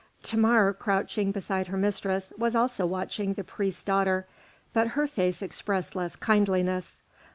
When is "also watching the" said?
2.55-3.43